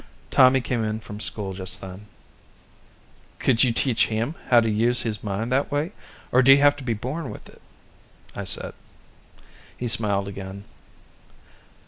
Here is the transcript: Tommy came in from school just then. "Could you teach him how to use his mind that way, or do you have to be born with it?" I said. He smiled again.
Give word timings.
Tommy 0.31 0.61
came 0.61 0.83
in 0.83 0.99
from 0.99 1.19
school 1.19 1.53
just 1.53 1.79
then. 1.79 2.07
"Could 3.37 3.63
you 3.63 3.71
teach 3.71 4.07
him 4.07 4.33
how 4.47 4.59
to 4.59 4.67
use 4.67 5.03
his 5.03 5.23
mind 5.23 5.51
that 5.51 5.71
way, 5.71 5.91
or 6.31 6.41
do 6.41 6.51
you 6.51 6.57
have 6.57 6.75
to 6.77 6.83
be 6.83 6.95
born 6.95 7.29
with 7.29 7.47
it?" 7.47 7.61
I 8.35 8.45
said. 8.45 8.73
He 9.77 9.87
smiled 9.87 10.27
again. 10.27 10.63